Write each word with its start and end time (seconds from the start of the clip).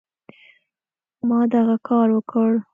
ما 1.27 1.39
دغه 1.55 1.75
کار 1.87 2.07
وکړ. 2.13 2.49